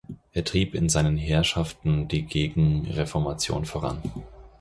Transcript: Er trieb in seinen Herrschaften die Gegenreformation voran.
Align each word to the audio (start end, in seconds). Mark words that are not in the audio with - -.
Er 0.33 0.43
trieb 0.43 0.73
in 0.73 0.89
seinen 0.89 1.15
Herrschaften 1.15 2.07
die 2.07 2.23
Gegenreformation 2.25 3.65
voran. 3.65 4.01